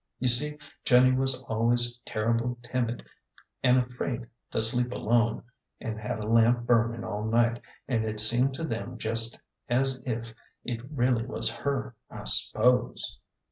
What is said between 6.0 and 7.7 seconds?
a lamp burnin' all night,